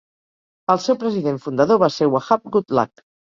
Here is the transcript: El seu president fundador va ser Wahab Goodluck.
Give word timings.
El 0.73 0.79
seu 0.85 0.97
president 1.03 1.37
fundador 1.43 1.79
va 1.85 1.91
ser 1.99 2.09
Wahab 2.15 2.49
Goodluck. 2.57 3.05